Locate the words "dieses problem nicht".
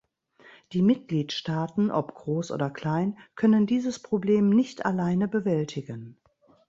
3.67-4.83